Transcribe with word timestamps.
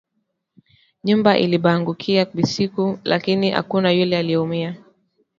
Nyumba 1.03 1.37
ilibaangukia 1.37 2.25
busiku 2.25 2.99
lakini 3.03 3.53
akuna 3.53 3.89
ule 3.91 4.17
aliumiya 4.17 4.75